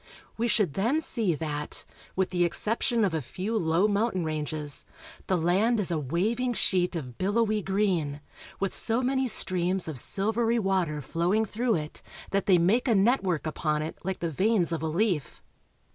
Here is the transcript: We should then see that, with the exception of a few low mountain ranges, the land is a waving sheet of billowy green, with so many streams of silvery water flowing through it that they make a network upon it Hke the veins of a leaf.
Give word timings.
We 0.35 0.47
should 0.47 0.73
then 0.73 0.99
see 0.99 1.35
that, 1.35 1.85
with 2.15 2.31
the 2.31 2.43
exception 2.43 3.05
of 3.05 3.13
a 3.13 3.21
few 3.21 3.55
low 3.55 3.87
mountain 3.87 4.23
ranges, 4.23 4.83
the 5.27 5.37
land 5.37 5.79
is 5.79 5.91
a 5.91 5.99
waving 5.99 6.53
sheet 6.55 6.95
of 6.95 7.19
billowy 7.19 7.61
green, 7.61 8.19
with 8.59 8.73
so 8.73 9.03
many 9.03 9.27
streams 9.27 9.87
of 9.87 9.99
silvery 9.99 10.57
water 10.57 11.03
flowing 11.03 11.45
through 11.45 11.75
it 11.75 12.01
that 12.31 12.47
they 12.47 12.57
make 12.57 12.87
a 12.87 12.95
network 12.95 13.45
upon 13.45 13.83
it 13.83 13.99
Hke 14.03 14.17
the 14.17 14.31
veins 14.31 14.71
of 14.71 14.81
a 14.81 14.87
leaf. 14.87 15.39